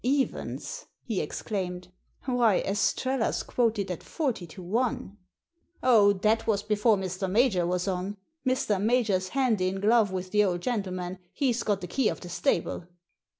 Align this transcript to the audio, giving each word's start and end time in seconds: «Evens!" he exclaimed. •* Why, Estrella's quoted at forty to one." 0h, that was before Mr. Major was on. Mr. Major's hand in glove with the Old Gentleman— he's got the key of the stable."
«Evens!" 0.03 0.87
he 1.03 1.21
exclaimed. 1.21 1.91
•* 2.27 2.33
Why, 2.35 2.57
Estrella's 2.57 3.43
quoted 3.43 3.91
at 3.91 4.01
forty 4.01 4.47
to 4.47 4.63
one." 4.63 5.17
0h, 5.83 6.23
that 6.23 6.47
was 6.47 6.63
before 6.63 6.97
Mr. 6.97 7.29
Major 7.29 7.67
was 7.67 7.87
on. 7.87 8.17
Mr. 8.43 8.81
Major's 8.81 9.27
hand 9.29 9.61
in 9.61 9.79
glove 9.79 10.11
with 10.11 10.31
the 10.31 10.43
Old 10.43 10.61
Gentleman— 10.61 11.19
he's 11.33 11.61
got 11.61 11.81
the 11.81 11.87
key 11.87 12.09
of 12.09 12.19
the 12.19 12.29
stable." 12.29 12.87